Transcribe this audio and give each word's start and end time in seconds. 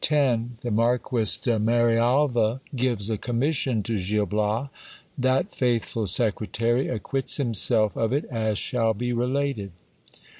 —The 0.01 0.71
Marquis 0.71 1.37
de 1.39 1.59
Marialva 1.59 2.59
gives 2.75 3.11
a 3.11 3.19
commission 3.19 3.83
to 3.83 3.99
Gil 4.03 4.25
Bias. 4.25 4.69
That 5.15 5.53
faithful 5.53 6.07
secretary 6.07 6.87
acquits 6.87 7.37
himself 7.37 7.95
of 7.95 8.11
it 8.11 8.25
as 8.31 8.57
shall 8.57 8.95
be 8.95 9.13
related. 9.13 9.73